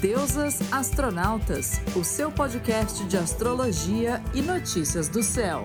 [0.00, 5.64] Deusas Astronautas, o seu podcast de astrologia e notícias do céu.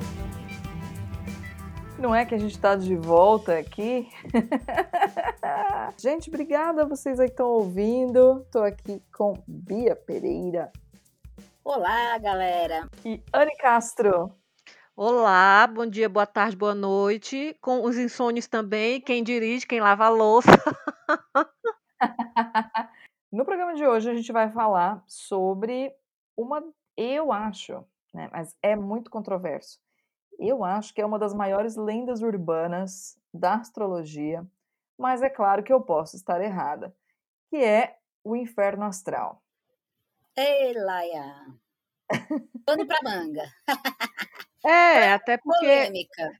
[1.97, 4.09] Não é que a gente está de volta aqui?
[5.97, 8.41] gente, obrigada a vocês aí que estão ouvindo.
[8.41, 10.69] Estou aqui com Bia Pereira.
[11.63, 12.89] Olá, galera.
[13.05, 14.33] E Anne Castro.
[14.97, 17.55] Olá, bom dia, boa tarde, boa noite.
[17.61, 20.51] Com os insônios também, quem dirige, quem lava a louça.
[23.35, 25.93] no programa de hoje a gente vai falar sobre
[26.37, 26.63] uma,
[26.95, 29.77] eu acho, né, mas é muito controverso.
[30.39, 34.45] Eu acho que é uma das maiores lendas urbanas da astrologia,
[34.97, 36.95] mas é claro que eu posso estar errada,
[37.49, 39.43] que é o inferno astral.
[40.37, 41.45] Ei, Laia!
[42.65, 43.43] Pano pra manga.
[44.63, 45.65] É, até porque.
[45.65, 46.39] Polêmica.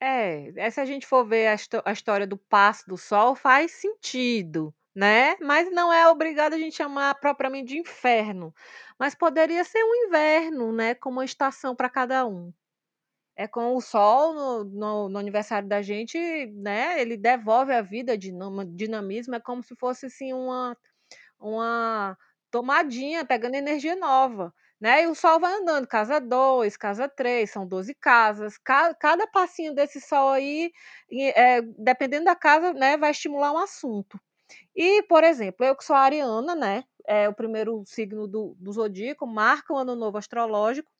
[0.00, 4.74] É, se a gente for ver a, a, história do passo do sol, faz sentido,
[4.96, 5.36] né?
[5.42, 8.54] Mas não é obrigado a gente chamar propriamente de inferno.
[8.98, 10.94] Mas poderia ser um inverno, né?
[10.94, 12.52] Como uma estação para cada um.
[13.36, 16.18] É com o sol no, no, no, aniversário da gente,
[16.56, 17.00] né?
[17.00, 18.32] Ele devolve a vida de
[18.74, 20.76] dinamismo, é como se fosse assim uma,
[21.38, 22.16] uma
[22.50, 24.54] tomadinha, pegando energia nova.
[24.80, 25.04] Né?
[25.04, 28.58] E o sol vai andando, casa 2, casa 3, são 12 casas.
[28.58, 30.72] Cada, cada passinho desse sol aí,
[31.12, 34.18] é, dependendo da casa, né, vai estimular um assunto.
[34.76, 36.84] E, por exemplo, eu que sou ariana, né?
[37.06, 40.90] É o primeiro signo do, do zodíaco, marca o ano novo astrológico.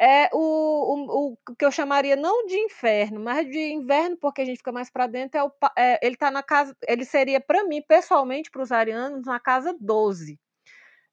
[0.00, 4.44] É o, o, o que eu chamaria não de inferno, mas de inverno, porque a
[4.44, 7.64] gente fica mais para dentro, é, o, é ele tá na casa, ele seria para
[7.64, 10.38] mim, pessoalmente, para os arianos, na casa 12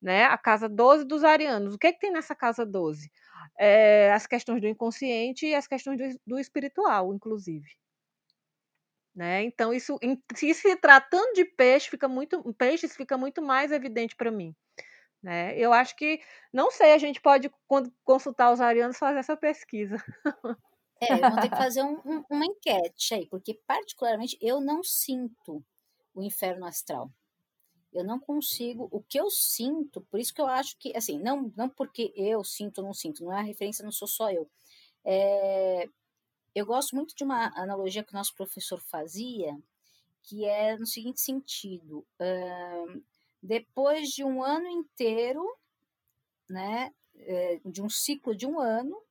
[0.02, 0.26] né?
[0.26, 1.76] A casa 12 dos arianos.
[1.76, 3.12] O que, é que tem nessa casa 12?
[3.60, 7.68] É, as questões do inconsciente e as questões do, do espiritual, inclusive.
[9.22, 9.44] Né?
[9.44, 14.32] Então, isso, em, se tratando de peixe, fica muito, peixes, fica muito mais evidente para
[14.32, 14.56] mim.
[15.22, 15.56] Né?
[15.56, 16.20] Eu acho que,
[16.52, 20.04] não sei, a gente pode, quando consultar os arianos, fazer essa pesquisa.
[21.00, 25.64] É, vamos ter que fazer um, um, uma enquete aí, porque, particularmente, eu não sinto
[26.16, 27.12] o inferno astral
[27.94, 31.52] eu não consigo, o que eu sinto, por isso que eu acho que, assim, não,
[31.58, 34.50] não porque eu sinto ou não sinto, não é a referência, não sou só eu.
[35.04, 35.90] É,
[36.54, 39.58] eu gosto muito de uma analogia que o nosso professor fazia,
[40.24, 43.04] que é no seguinte sentido: uh,
[43.42, 45.44] depois de um ano inteiro,
[46.50, 49.02] né, é, de um ciclo de um ano,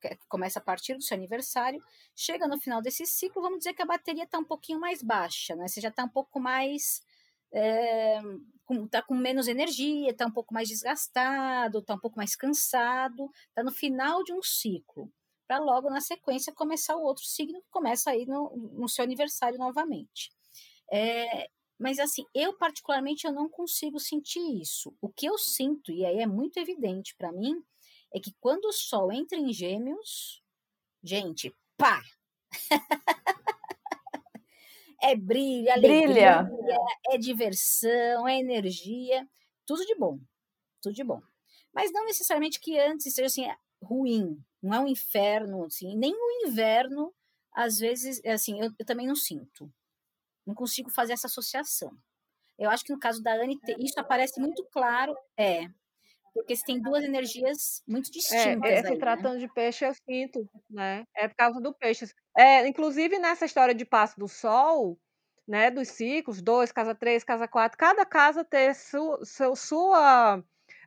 [0.00, 1.82] que começa a partir do seu aniversário,
[2.14, 5.54] chega no final desse ciclo, vamos dizer que a bateria está um pouquinho mais baixa,
[5.54, 5.68] né?
[5.68, 7.02] Você já está um pouco mais
[7.52, 8.20] é,
[8.64, 13.30] com, tá com menos energia, tá um pouco mais desgastado, tá um pouco mais cansado,
[13.54, 15.10] tá no final de um ciclo,
[15.52, 19.58] para logo na sequência começar o outro signo que começa aí no, no seu aniversário
[19.58, 20.32] novamente.
[20.90, 24.96] É, mas assim, eu particularmente eu não consigo sentir isso.
[24.98, 27.62] O que eu sinto, e aí é muito evidente para mim,
[28.14, 30.42] é que quando o Sol entra em gêmeos,
[31.02, 32.02] gente, pá!
[35.04, 36.78] É brilho, alegria, Brilha.
[37.08, 39.28] é diversão, é energia,
[39.66, 40.20] tudo de bom,
[40.80, 41.20] tudo de bom.
[41.74, 43.44] Mas não necessariamente que antes seja assim
[43.82, 47.12] ruim, não é um inferno, assim, nem o inverno,
[47.52, 49.70] às vezes, assim, eu, eu também não sinto.
[50.46, 51.96] Não consigo fazer essa associação.
[52.58, 55.68] Eu acho que no caso da Anne, isso aparece muito claro, é,
[56.34, 58.70] porque se tem duas energias muito é, distintas.
[58.70, 59.40] É, se aí, tratando né?
[59.40, 61.04] de peixe, eu sinto, né?
[61.14, 62.06] É por causa do peixe.
[62.36, 64.98] É, inclusive, nessa história de passo do sol,
[65.46, 70.42] né, dos ciclos, dois, casa três, casa quatro, cada casa ter su, seu, sua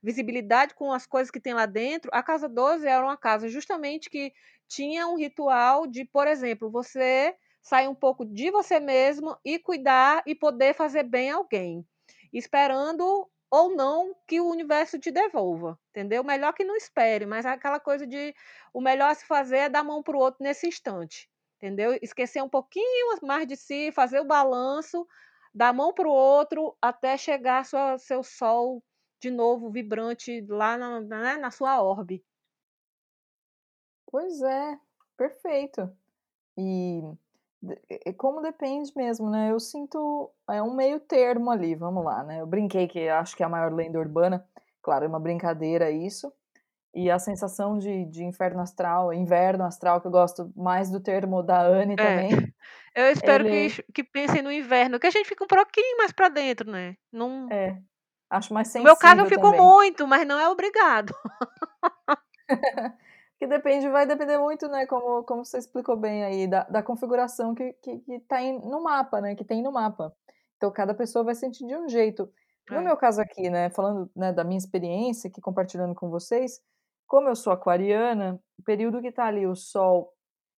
[0.06, 2.12] visibilidade com as coisas que tem lá dentro.
[2.14, 4.32] A casa 12 era uma casa justamente que
[4.68, 10.22] tinha um ritual de, por exemplo, você sair um pouco de você mesmo e cuidar
[10.28, 11.84] e poder fazer bem a alguém,
[12.32, 16.24] esperando ou não que o universo te devolva, entendeu?
[16.24, 18.36] Melhor que não espere, mas aquela coisa de
[18.72, 21.28] o melhor a se fazer é dar mão para o outro nesse instante,
[21.58, 21.98] entendeu?
[22.00, 25.08] Esquecer um pouquinho mais de si, fazer o balanço,
[25.52, 28.84] dar mão para o outro até chegar sua, seu sol
[29.26, 32.24] de novo vibrante lá na, né, na sua orbe.
[34.06, 34.80] Pois é,
[35.18, 35.92] perfeito.
[36.56, 37.02] E
[38.18, 39.52] como depende mesmo, né?
[39.52, 42.40] Eu sinto é um meio termo ali, vamos lá, né?
[42.40, 44.48] Eu brinquei que acho que é a maior lenda urbana,
[44.82, 46.32] claro, é uma brincadeira isso.
[46.94, 51.42] E a sensação de, de inferno astral, inverno astral, que eu gosto mais do termo
[51.42, 51.98] da Anne é.
[51.98, 52.30] também.
[52.96, 53.70] Eu espero ele...
[53.70, 56.96] que, que pensem no inverno, que a gente fica um pouquinho mais para dentro, né?
[57.12, 57.52] Não...
[57.52, 57.78] É,
[58.36, 59.60] acho mais sensível No meu caso eu fico também.
[59.62, 61.14] muito, mas não é obrigado.
[63.38, 67.54] que depende, vai depender muito, né, como, como você explicou bem aí, da, da configuração
[67.54, 70.14] que, que, que tá em, no mapa, né, que tem no mapa.
[70.58, 72.30] Então, cada pessoa vai sentir de um jeito.
[72.70, 72.82] No É.
[72.82, 76.62] meu caso aqui, né, falando, né, da minha experiência aqui compartilhando com vocês,
[77.08, 80.12] como eu sou aquariana, o período que tá ali o sol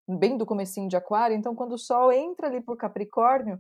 [0.08, 3.58] bem do comecinho de aquário, então quando o sol entra ali por Capricórnio,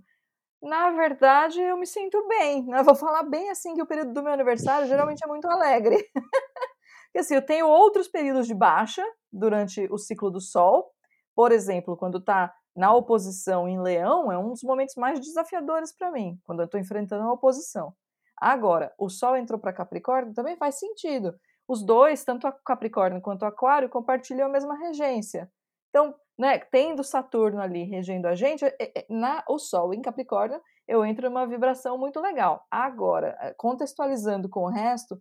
[0.62, 4.22] na verdade eu me sinto bem, né, vou falar bem assim que o período do
[4.22, 5.96] meu aniversário geralmente é muito alegre.
[7.06, 10.92] Porque assim, eu tenho outros períodos de baixa durante o ciclo do sol,
[11.34, 16.10] por exemplo, quando tá na oposição em Leão, é um dos momentos mais desafiadores para
[16.10, 17.94] mim, quando eu estou enfrentando a oposição.
[18.38, 21.34] Agora, o Sol entrou para Capricórnio, também faz sentido.
[21.66, 25.50] Os dois, tanto a Capricórnio quanto o Aquário, compartilham a mesma regência.
[25.88, 30.60] Então, né, tendo Saturno ali regendo a gente, é, é, na, o Sol em Capricórnio,
[30.86, 32.64] eu entro numa vibração muito legal.
[32.70, 35.20] Agora, eh, contextualizando com o resto,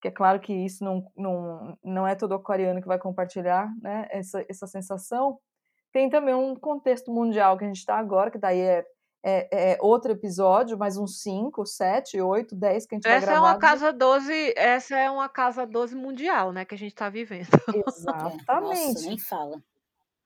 [0.00, 4.06] que é claro que isso não, não, não é todo aquariano que vai compartilhar né,
[4.10, 5.38] essa, essa sensação,
[5.92, 8.84] tem também um contexto mundial que a gente está agora, que daí é,
[9.22, 13.20] é, é, outro episódio, mais uns 5, 7, 8, 10 que a gente essa vai
[13.20, 13.36] gravar.
[13.36, 16.92] Essa é uma casa 12, essa é uma casa 12 mundial, né, que a gente
[16.92, 17.48] está vivendo.
[17.86, 18.44] Exatamente.
[18.46, 19.62] Nossa, nem fala.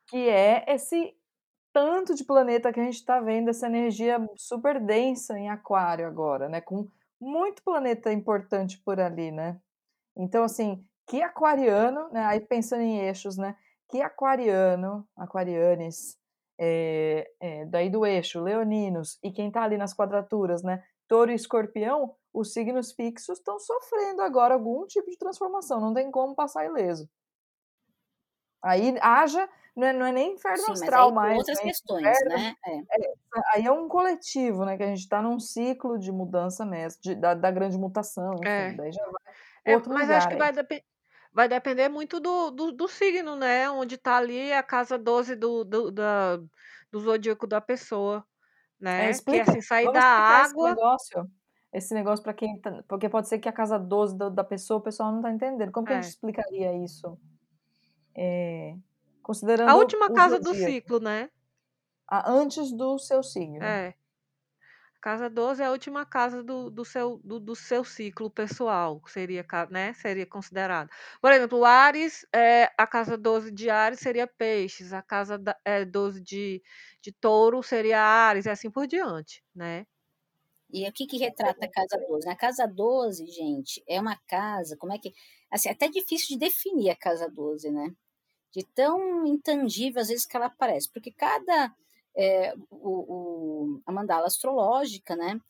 [0.08, 1.14] Que é esse
[1.72, 6.49] tanto de planeta que a gente está vendo, essa energia super densa em aquário agora,
[6.49, 6.88] né, com
[7.20, 9.60] muito planeta importante por ali, né.
[10.16, 13.56] Então, assim, que aquariano, né, aí pensando em eixos, né,
[13.88, 16.19] que aquariano, aquarianes,
[16.58, 21.34] é, é, daí do eixo, leoninos, e quem está ali nas quadraturas, né, touro e
[21.34, 26.66] escorpião, os signos fixos estão sofrendo agora algum tipo de transformação, não tem como passar
[26.66, 27.08] ileso.
[28.62, 31.38] Aí haja, não é, não é nem inferno Sim, astral mas aí mais.
[31.38, 31.64] outras né?
[31.64, 32.54] questões, inferno, né?
[32.66, 32.76] É.
[32.76, 33.14] É,
[33.54, 34.76] aí é um coletivo, né?
[34.76, 38.48] Que a gente está num ciclo de mudança mesmo, de, da, da, grande mutação, enfim,
[38.48, 38.72] é.
[38.72, 39.34] daí já vai
[39.64, 40.84] é, outro mas lugar acho que vai depender
[41.32, 43.70] vai depender muito do, do, do, signo, né?
[43.70, 46.38] Onde está ali a casa 12 do, do, da,
[46.90, 48.24] do zodíaco da pessoa,
[48.81, 49.06] né?
[49.06, 50.70] É, explica, que é assim, sair vamos da água.
[50.70, 51.31] Esse negócio,
[51.72, 52.60] esse negócio para quem.
[52.60, 55.31] Tá, porque pode ser que a casa 12 do, da pessoa o pessoal não está
[55.31, 55.70] entendendo.
[55.70, 55.98] Como que é.
[55.98, 57.16] a gente explicaria isso?
[58.16, 58.74] É,
[59.28, 59.69] considerando.
[59.69, 61.28] A última casa do ciclo, né?
[62.08, 63.62] A, antes do seu signo.
[63.62, 63.94] É.
[65.00, 69.46] Casa 12 é a última casa do, do, seu, do, do seu ciclo pessoal, seria,
[69.70, 70.90] né, seria considerado.
[71.20, 75.56] Por exemplo, o Ares, é, a casa 12 de Ares seria Peixes, a casa da,
[75.64, 76.60] é, 12 de,
[77.00, 79.86] de Touro seria Ares, e assim por diante, né?
[80.72, 82.28] E o que, que retrata a casa 12?
[82.28, 85.12] A casa 12, gente, é uma casa, como é que.
[85.48, 87.94] Assim, é até difícil de definir a casa 12, né?
[88.52, 91.74] De tão intangível às vezes que ela parece, porque cada
[92.16, 95.40] é, o, o, a mandala astrológica, né?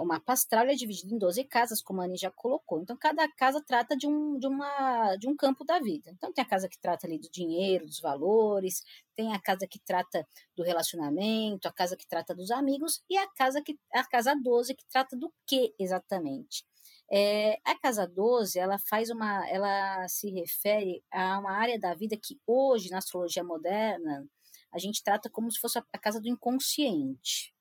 [0.00, 2.82] O mapa astral é dividido em 12 casas, como a Anny já colocou.
[2.82, 6.10] Então, cada casa trata de um, de, uma, de um campo da vida.
[6.10, 8.84] Então, tem a casa que trata ali do dinheiro, dos valores,
[9.16, 13.26] tem a casa que trata do relacionamento, a casa que trata dos amigos, e a
[13.28, 16.66] casa, que, a casa 12 que trata do que exatamente?
[17.10, 22.16] É, a casa 12, ela faz uma, ela se refere a uma área da vida
[22.16, 24.26] que hoje, na astrologia moderna,
[24.72, 27.54] a gente trata como se fosse a casa do inconsciente,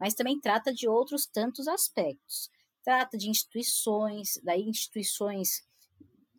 [0.00, 2.50] mas também trata de outros tantos aspectos.
[2.82, 5.62] Trata de instituições, daí instituições,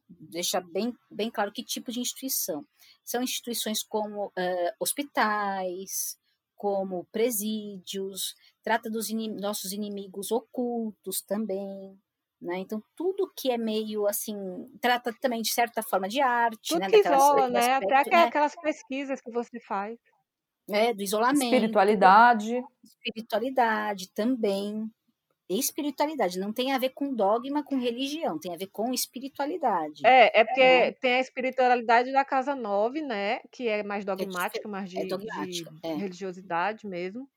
[0.09, 2.65] deixa bem, bem claro que tipo de instituição.
[3.03, 6.17] São instituições como uh, hospitais,
[6.55, 11.99] como presídios, trata dos inim nossos inimigos ocultos também,
[12.41, 12.57] né?
[12.59, 14.35] Então, tudo que é meio assim,
[14.81, 16.89] trata também de certa forma de arte, tudo né?
[16.89, 17.73] que Daquelas, isola, né?
[17.73, 18.23] aspecto, Até né?
[18.23, 19.97] aquelas pesquisas que você faz.
[20.69, 21.43] É, do isolamento.
[21.43, 22.63] Espiritualidade.
[22.83, 24.89] Espiritualidade também.
[25.47, 30.01] Espiritualidade não tem a ver com dogma, com religião, tem a ver com espiritualidade.
[30.03, 30.91] É, é porque é.
[30.93, 33.41] tem a espiritualidade da casa 9, né?
[33.51, 37.29] Que é mais dogmática, é, mais de, é dogmática, de religiosidade mesmo.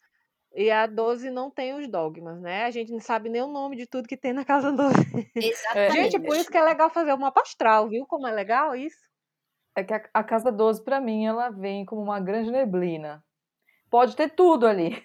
[0.54, 2.64] E a 12 não tem os dogmas, né?
[2.64, 5.30] A gente não sabe nem o nome de tudo que tem na casa 12.
[5.34, 5.92] Exatamente.
[5.92, 8.06] Gente, por isso que é legal fazer uma astral, viu?
[8.06, 9.08] Como é legal isso?
[9.76, 13.22] É que a, a casa 12, para mim, ela vem como uma grande neblina.
[13.90, 15.02] Pode ter tudo ali.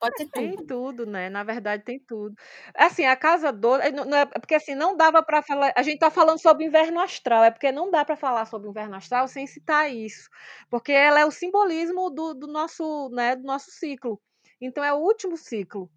[0.00, 0.56] Pode ter tudo.
[0.56, 1.28] Tem tudo, né?
[1.28, 2.34] Na verdade, tem tudo.
[2.74, 3.90] Assim, a casa 12.
[3.90, 5.72] Não, não é, porque assim, não dava para falar.
[5.76, 8.96] A gente tá falando sobre inverno astral, é porque não dá para falar sobre inverno
[8.96, 10.28] astral sem citar isso.
[10.70, 14.20] Porque ela é o simbolismo do, do, nosso, né, do nosso ciclo.
[14.60, 15.90] Então, é o último ciclo.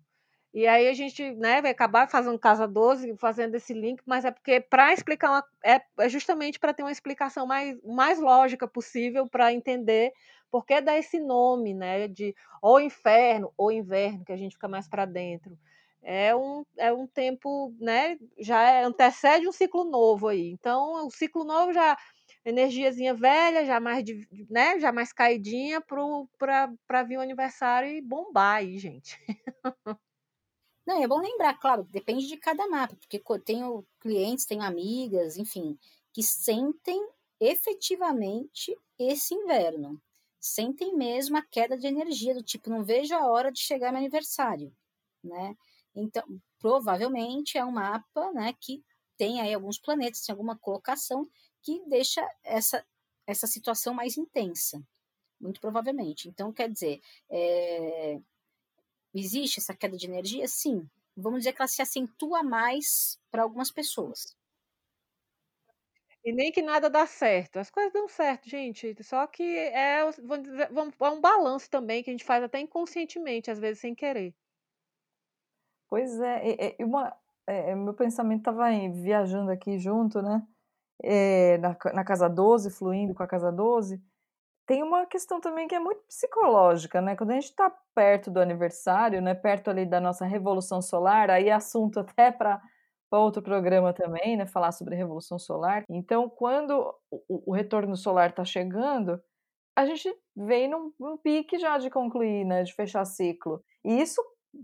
[0.53, 4.31] E aí a gente né, vai acabar fazendo casa 12, fazendo esse link, mas é
[4.31, 9.27] porque para explicar uma, é, é justamente para ter uma explicação mais, mais lógica possível
[9.29, 10.11] para entender
[10.51, 14.67] por que dá esse nome, né, de ou inferno ou inverno, que a gente fica
[14.67, 15.57] mais para dentro.
[16.03, 20.49] É um, é um tempo, né, já é, antecede um ciclo novo aí.
[20.51, 21.95] Então, o ciclo novo já
[22.45, 24.03] energiazinha velha, já mais,
[24.49, 29.17] né, já mais caidinha para vir o aniversário e bombar aí, gente.
[30.85, 35.77] Não, é bom lembrar, claro, depende de cada mapa, porque tenho clientes, tenho amigas, enfim,
[36.11, 36.99] que sentem
[37.39, 40.01] efetivamente esse inverno.
[40.39, 43.99] Sentem mesmo a queda de energia, do tipo, não vejo a hora de chegar meu
[43.99, 44.75] aniversário,
[45.23, 45.55] né?
[45.95, 46.23] Então,
[46.59, 48.83] provavelmente é um mapa, né, que
[49.17, 51.29] tem aí alguns planetas, tem alguma colocação
[51.61, 52.85] que deixa essa,
[53.27, 54.81] essa situação mais intensa,
[55.39, 56.27] muito provavelmente.
[56.29, 58.19] Então, quer dizer, é,
[59.13, 60.47] existe essa queda de energia?
[60.47, 60.89] Sim.
[61.15, 64.35] Vamos dizer que ela se acentua mais para algumas pessoas.
[66.23, 67.57] E nem que nada dá certo.
[67.57, 68.95] As coisas dão certo, gente.
[69.03, 73.79] Só que é, é um balanço também que a gente faz até inconscientemente, às vezes
[73.79, 74.33] sem querer.
[75.89, 77.13] Pois é, e, uma,
[77.47, 80.41] é, meu pensamento estava viajando aqui junto, né?
[81.03, 84.01] É, na, na casa 12, fluindo com a casa 12.
[84.67, 87.15] Tem uma questão também que é muito psicológica, né?
[87.15, 89.33] Quando a gente está perto do aniversário, né?
[89.33, 92.61] Perto ali da nossa revolução solar, aí é assunto até para
[93.11, 95.83] outro programa também, né, falar sobre revolução solar.
[95.89, 99.21] Então, quando o, o retorno solar está chegando,
[99.75, 103.61] a gente vem num, num, pique já de concluir, né, de fechar ciclo.
[103.83, 104.21] E isso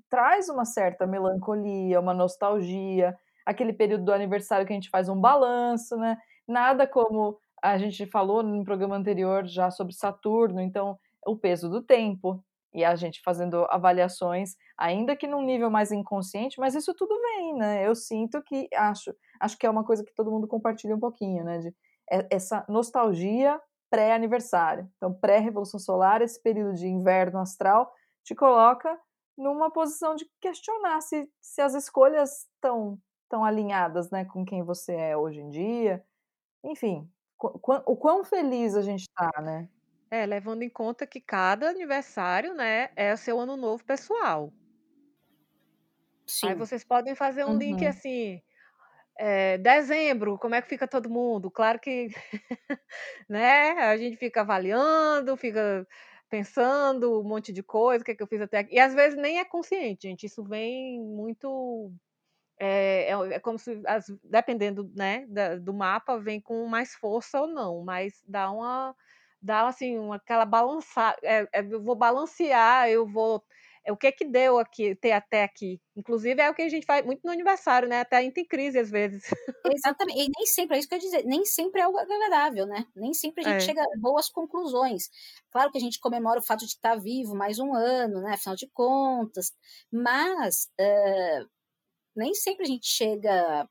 [0.10, 3.17] traz uma certa melancolia, uma nostalgia,
[3.48, 6.18] aquele período do aniversário que a gente faz um balanço, né?
[6.46, 11.82] Nada como a gente falou no programa anterior já sobre Saturno, então o peso do
[11.82, 17.18] tempo, e a gente fazendo avaliações, ainda que num nível mais inconsciente, mas isso tudo
[17.22, 17.88] vem, né?
[17.88, 21.46] Eu sinto que acho, acho que é uma coisa que todo mundo compartilha um pouquinho,
[21.46, 21.60] né?
[21.60, 21.74] De
[22.12, 24.89] é, essa nostalgia pré-aniversário.
[24.98, 27.89] Então, pré-revolução solar, esse período de inverno astral
[28.25, 29.00] te coloca
[29.38, 33.00] numa posição de questionar se, se as escolhas estão
[33.30, 36.06] tão alinhadas, né, com quem você é hoje em dia.
[36.64, 39.70] Enfim, o quão feliz a gente está, né?
[40.12, 44.54] É, levando em conta que cada aniversário, né, é o seu ano novo pessoal.
[46.42, 47.86] Aí vocês podem fazer um link Uhum.
[47.86, 48.42] assim,
[49.20, 51.52] eh, dezembro, como é que fica todo mundo?
[51.52, 52.08] Claro que,
[53.30, 55.88] né, a gente fica avaliando, fica
[56.30, 58.94] pensando um monte de coisa, o que é que eu fiz até aqui, e às
[58.96, 61.94] vezes nem é consciente, gente, isso vem muito
[62.60, 67.42] é, é, é como se, as, dependendo né, da, do mapa, vem com mais força
[67.42, 68.96] ou não, mas dá uma
[69.42, 73.44] dá assim uma, aquela balançar, é, é, eu vou balancear, eu vou
[73.86, 75.82] é o que que deu aqui ter até aqui.
[75.96, 78.02] Inclusive é o que a gente faz muito no aniversário, né?
[78.02, 79.24] Até entra em crise às vezes.
[79.70, 80.20] Exatamente.
[80.22, 82.86] E nem sempre, é isso que eu ia dizer, nem sempre é algo agradável, né?
[82.96, 83.64] Nem sempre a gente É.
[83.64, 85.10] chega a boas conclusões.
[85.52, 88.34] Claro que a gente comemora o fato de estar vivo mais um ano, né?
[88.36, 89.52] Afinal de contas.
[89.92, 91.44] Mas eh,
[92.18, 93.70] nem sempre a gente chega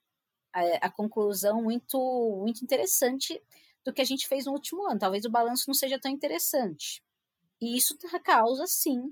[0.53, 1.99] a, a conclusão muito,
[2.43, 3.43] muito interessante
[3.85, 4.99] do que a gente fez no último ano.
[5.01, 7.03] Talvez o balanço não seja tão interessante.
[7.61, 9.11] E isso causa, sim,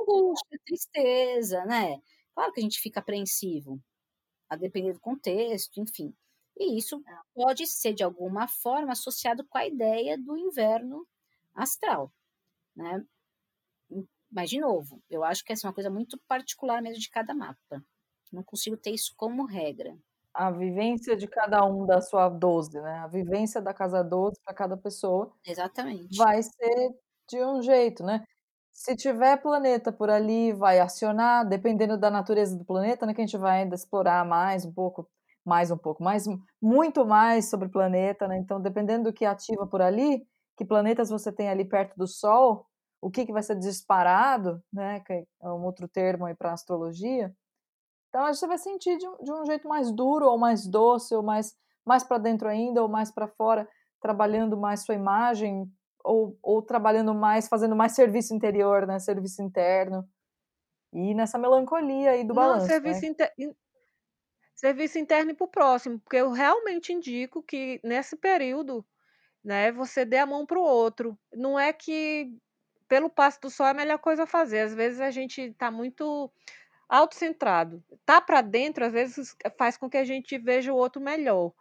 [0.00, 2.00] angústia, tristeza, né?
[2.34, 3.80] Claro que a gente fica apreensivo,
[4.48, 6.14] a depender do contexto, enfim.
[6.58, 7.02] E isso
[7.34, 11.06] pode ser, de alguma forma, associado com a ideia do inverno
[11.54, 12.12] astral,
[12.76, 13.04] né?
[14.30, 17.34] Mas, de novo, eu acho que essa é uma coisa muito particular mesmo de cada
[17.34, 17.84] mapa.
[18.32, 19.96] Não consigo ter isso como regra.
[20.34, 22.98] A vivência de cada um da sua 12, né?
[23.00, 26.16] A vivência da casa 12 para cada pessoa Exatamente.
[26.16, 26.94] vai ser
[27.28, 28.24] de um jeito, né?
[28.72, 33.12] Se tiver planeta por ali, vai acionar, dependendo da natureza do planeta, né?
[33.14, 35.06] Que a gente vai ainda explorar mais um pouco,
[35.44, 36.24] mais um pouco, mais
[36.60, 38.38] muito mais sobre o planeta, né?
[38.38, 42.66] Então, dependendo do que ativa por ali, que planetas você tem ali perto do Sol,
[43.02, 45.00] o que, que vai ser disparado, né?
[45.00, 45.12] Que
[45.42, 47.34] é um outro termo aí para astrologia.
[48.12, 51.14] Então, a gente vai sentir de um, de um jeito mais duro, ou mais doce,
[51.14, 53.66] ou mais, mais para dentro ainda, ou mais para fora,
[54.02, 55.66] trabalhando mais sua imagem,
[56.04, 58.98] ou, ou trabalhando mais, fazendo mais serviço interior, né?
[58.98, 60.06] Serviço interno.
[60.92, 63.08] E nessa melancolia aí do Não, balanço, serviço, né?
[63.08, 63.32] inter...
[64.54, 68.84] serviço interno para o próximo, porque eu realmente indico que nesse período,
[69.42, 71.18] né, você dê a mão para o outro.
[71.32, 72.30] Não é que
[72.86, 74.60] pelo passo do sol é a melhor coisa a fazer.
[74.60, 76.30] Às vezes a gente está muito
[76.92, 77.82] autocentrado.
[78.04, 81.52] Tá para dentro, às vezes, faz com que a gente veja o outro melhor.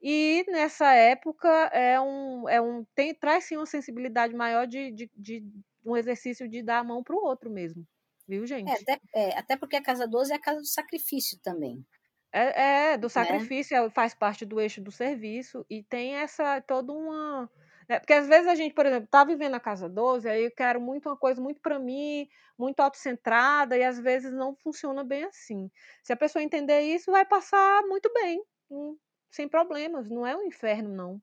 [0.00, 5.10] E nessa época é um, é um tem, traz sim uma sensibilidade maior de, de,
[5.14, 5.44] de
[5.84, 7.86] um exercício de dar a mão para o outro mesmo.
[8.26, 8.70] Viu, gente?
[8.70, 11.84] É até, é, até porque a casa 12 é a casa do sacrifício também.
[12.32, 13.90] É, é do sacrifício, né?
[13.90, 17.50] faz parte do eixo do serviço e tem essa toda uma.
[17.88, 17.98] Né?
[17.98, 20.80] Porque às vezes a gente, por exemplo, tá vivendo a casa 12, aí eu quero
[20.80, 22.28] muito uma coisa muito para mim,
[22.58, 25.70] muito autocentrada, e às vezes não funciona bem assim.
[26.02, 28.44] Se a pessoa entender isso, vai passar muito bem,
[29.30, 30.10] sem problemas.
[30.10, 31.22] Não é um inferno, não.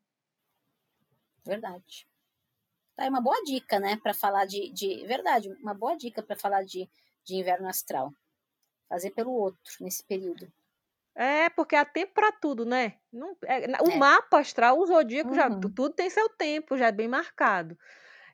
[1.45, 2.07] Verdade.
[2.95, 5.05] Tá, é uma boa dica, né, para falar de, de.
[5.05, 6.89] Verdade, uma boa dica para falar de,
[7.23, 8.11] de inverno astral.
[8.89, 10.51] fazer pelo outro nesse período.
[11.15, 12.97] É, porque há tempo para tudo, né?
[13.11, 13.97] Não, é, o É.
[13.97, 15.75] mapa astral, o zodíaco, já, Uhum.
[15.75, 17.77] tudo tem seu tempo, já é bem marcado.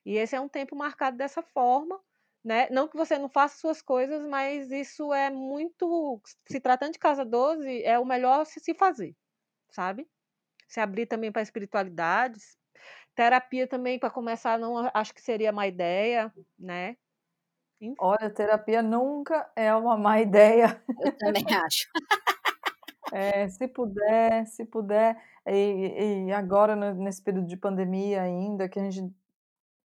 [0.05, 2.01] E esse é um tempo marcado dessa forma,
[2.43, 2.69] né?
[2.71, 6.21] Não que você não faça suas coisas, mas isso é muito.
[6.49, 9.15] Se tratando de casa 12, é o melhor se se fazer,
[9.71, 10.09] sabe?
[10.69, 12.57] Se abrir também para espiritualidades.
[13.15, 16.97] Terapia também, para começar, não acho que seria uma ideia, né?
[17.81, 17.97] Enfim.
[17.97, 20.83] Olha, terapia nunca é uma má ideia.
[20.99, 21.87] Eu também acho.
[23.11, 25.21] É, se puder, se puder.
[25.45, 29.13] E, e agora, nesse período de pandemia ainda, que a gente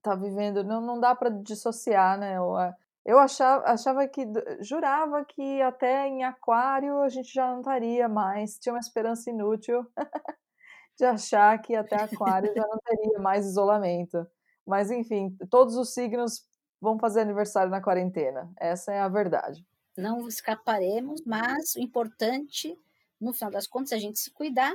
[0.02, 2.38] tá vivendo, não, não dá para dissociar, né?
[2.38, 4.26] Eu, a- eu achava, achava que,
[4.62, 8.58] jurava que até em aquário a gente já não estaria mais.
[8.60, 9.86] Tinha uma esperança inútil
[10.98, 14.26] de achar que até aquário já não teria mais isolamento.
[14.66, 16.46] Mas, enfim, todos os signos
[16.82, 18.52] vão fazer aniversário na quarentena.
[18.60, 19.66] Essa é a verdade.
[19.98, 22.78] Não escaparemos, mas o importante,
[23.26, 24.74] no final das contas, é a gente se cuidar,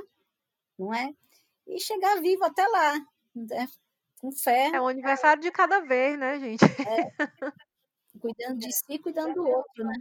[0.77, 1.13] não é?
[1.67, 2.99] E chegar vivo até lá,
[3.35, 3.67] né?
[4.21, 6.63] com fé, É o aniversário de cada vez, né, gente?
[8.21, 9.93] cuidando de si, cuidando do outro, né?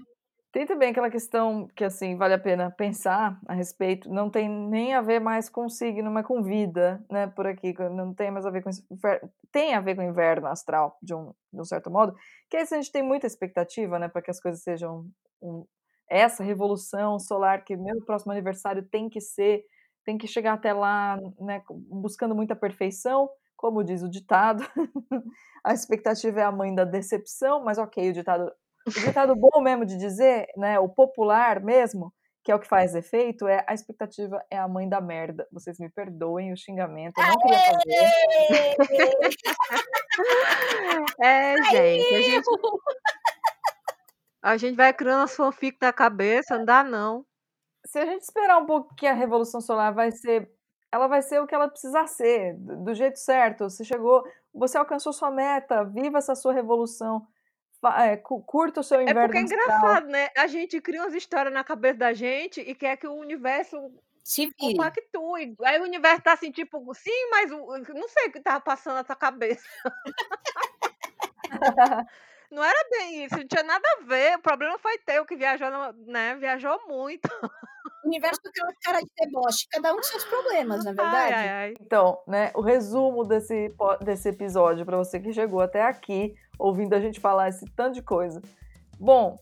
[0.52, 4.94] Tem também aquela questão que, assim, vale a pena pensar a respeito, não tem nem
[4.94, 8.50] a ver mais com signo, mas com vida, né, por aqui, não tem mais a
[8.50, 8.84] ver com isso,
[9.52, 12.16] tem a ver com o inverno astral, de um, de um certo modo,
[12.50, 15.06] que é isso, a gente tem muita expectativa, né, para que as coisas sejam
[15.40, 15.64] um,
[16.10, 19.62] essa revolução solar, que meu próximo aniversário tem que ser,
[20.04, 24.64] tem que chegar até lá, né, buscando muita perfeição, como diz o ditado,
[25.64, 28.50] a expectativa é a mãe da decepção, mas ok, o ditado
[28.86, 32.12] o ditado bom mesmo de dizer, né, o popular mesmo,
[32.42, 35.46] que é o que faz efeito, é a expectativa é a mãe da merda.
[35.52, 38.76] Vocês me perdoem o xingamento, eu não queria fazer.
[41.22, 42.44] É, gente, a gente,
[44.42, 47.24] a gente vai criando as fanfic da cabeça, não dá não.
[47.86, 50.50] Se a gente esperar um pouco que a Revolução Solar vai ser,
[50.92, 53.68] ela vai ser o que ela precisa ser, do jeito certo.
[53.68, 57.26] Você chegou, você alcançou sua meta, viva essa sua revolução.
[57.96, 60.28] É, curta o seu inverno É porque é engraçado, né?
[60.36, 63.76] A gente cria umas histórias na cabeça da gente e quer que o universo
[64.22, 65.56] se compactue.
[65.64, 69.04] Aí o universo tá assim, tipo, sim, mas não sei o que tava passando na
[69.04, 69.66] tua cabeça.
[72.50, 74.36] não era bem isso, não tinha nada a ver.
[74.36, 75.68] O problema foi teu que viajou,
[76.06, 76.34] né?
[76.36, 77.28] Viajou muito.
[78.02, 81.34] O universo com aquela cara de deboche, cada um com seus problemas, na verdade.
[81.34, 81.74] Ai, ai, ai.
[81.80, 87.00] Então, né, o resumo desse, desse episódio, para você que chegou até aqui, ouvindo a
[87.00, 88.40] gente falar esse tanto de coisa.
[88.98, 89.38] Bom,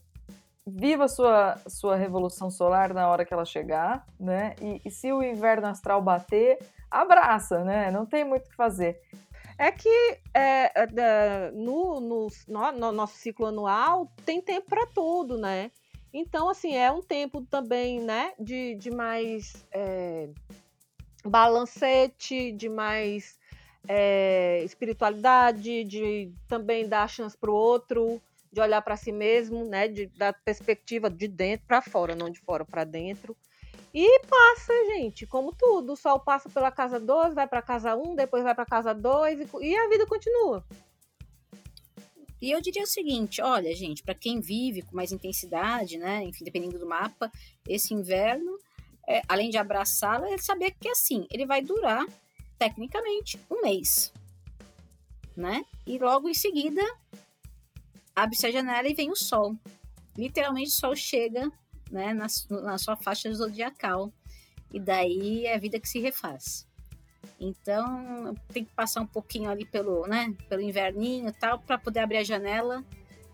[0.67, 4.55] viva sua sua revolução solar na hora que ela chegar, né?
[4.61, 6.59] E, e se o inverno astral bater,
[6.91, 7.89] abraça, né?
[7.91, 9.01] Não tem muito o que fazer.
[9.59, 10.71] É que é,
[11.51, 15.69] no, no, no, no nosso ciclo anual tem tempo para tudo, né?
[16.13, 20.29] Então, assim, é um tempo também, né, de, de mais é,
[21.25, 23.37] balancete, de mais
[23.85, 29.89] é, espiritualidade, de também dar chance para o outro, de olhar para si mesmo, né,
[29.89, 33.35] de, da perspectiva de dentro para fora, não de fora para dentro.
[33.93, 35.93] E passa, gente, como tudo.
[35.93, 38.93] O sol passa pela casa 2, vai para casa 1, um, depois vai para casa
[38.93, 40.63] 2 e, e a vida continua.
[42.41, 46.45] E eu diria o seguinte, olha, gente, para quem vive com mais intensidade, né, enfim,
[46.45, 47.29] dependendo do mapa,
[47.67, 48.57] esse inverno,
[49.07, 52.05] é, além de abraçá-la, é saber que assim, ele vai durar
[52.57, 54.13] tecnicamente um mês,
[55.35, 55.65] né?
[55.85, 56.81] E logo em seguida
[58.15, 59.55] abre-se a janela e vem o sol.
[60.17, 61.51] Literalmente o sol chega,
[61.89, 62.27] né, na,
[62.61, 64.13] na sua faixa zodiacal.
[64.71, 66.67] E daí é a vida que se refaz.
[67.39, 72.01] Então, tem que passar um pouquinho ali pelo, né, pelo inverninho e tal, para poder
[72.01, 72.83] abrir a janela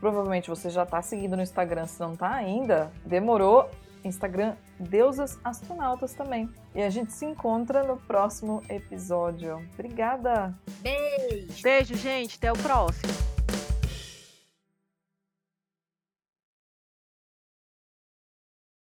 [0.00, 3.68] Provavelmente você já está seguindo no Instagram, se não está ainda, demorou.
[4.04, 6.48] Instagram Deusas Astronautas também.
[6.74, 9.60] E a gente se encontra no próximo episódio.
[9.74, 10.54] Obrigada.
[10.80, 11.62] Beijo.
[11.62, 12.36] Beijo, gente.
[12.36, 13.35] Até o próximo.